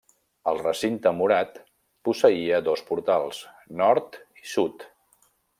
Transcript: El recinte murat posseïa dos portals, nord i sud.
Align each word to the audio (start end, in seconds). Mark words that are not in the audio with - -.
El 0.51 0.61
recinte 0.61 1.11
murat 1.17 1.59
posseïa 2.09 2.63
dos 2.71 2.83
portals, 2.89 3.45
nord 3.85 4.21
i 4.43 4.53
sud. 4.57 4.91